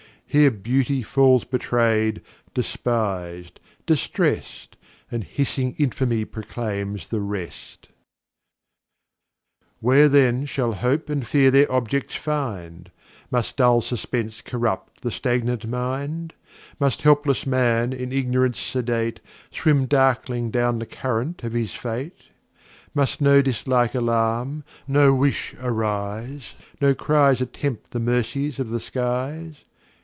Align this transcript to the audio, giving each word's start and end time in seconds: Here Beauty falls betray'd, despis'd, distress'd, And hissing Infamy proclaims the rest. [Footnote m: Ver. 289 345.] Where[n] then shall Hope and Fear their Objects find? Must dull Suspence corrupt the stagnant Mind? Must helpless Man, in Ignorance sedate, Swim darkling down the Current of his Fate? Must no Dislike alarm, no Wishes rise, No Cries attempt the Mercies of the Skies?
Here 0.33 0.49
Beauty 0.49 1.03
falls 1.03 1.43
betray'd, 1.43 2.21
despis'd, 2.53 3.59
distress'd, 3.85 4.77
And 5.11 5.25
hissing 5.25 5.73
Infamy 5.77 6.23
proclaims 6.23 7.09
the 7.09 7.19
rest. 7.19 7.89
[Footnote 9.81 10.05
m: 10.05 10.39
Ver. 10.39 10.47
289 10.47 10.47
345.] 10.47 10.47
Where[n] 10.47 10.47
then 10.47 10.47
shall 10.47 10.89
Hope 10.89 11.09
and 11.09 11.27
Fear 11.27 11.51
their 11.51 11.69
Objects 11.69 12.15
find? 12.15 12.91
Must 13.29 13.57
dull 13.57 13.81
Suspence 13.81 14.39
corrupt 14.39 15.01
the 15.01 15.11
stagnant 15.11 15.67
Mind? 15.67 16.33
Must 16.79 17.01
helpless 17.01 17.45
Man, 17.45 17.91
in 17.91 18.13
Ignorance 18.13 18.57
sedate, 18.59 19.19
Swim 19.51 19.85
darkling 19.85 20.49
down 20.49 20.79
the 20.79 20.85
Current 20.85 21.43
of 21.43 21.51
his 21.51 21.73
Fate? 21.73 22.29
Must 22.93 23.19
no 23.19 23.41
Dislike 23.41 23.93
alarm, 23.95 24.63
no 24.87 25.13
Wishes 25.13 25.59
rise, 25.59 26.53
No 26.79 26.95
Cries 26.95 27.41
attempt 27.41 27.91
the 27.91 27.99
Mercies 27.99 28.61
of 28.61 28.69
the 28.69 28.79
Skies? 28.79 29.65